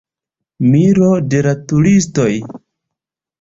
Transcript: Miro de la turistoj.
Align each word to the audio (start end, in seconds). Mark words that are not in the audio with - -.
Miro 0.69 1.09
de 1.33 1.41
la 1.49 1.53
turistoj. 1.73 2.27